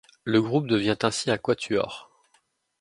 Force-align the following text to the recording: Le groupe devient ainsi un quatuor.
Le 0.23 0.41
groupe 0.41 0.65
devient 0.65 0.97
ainsi 1.03 1.29
un 1.29 1.37
quatuor. 1.37 2.09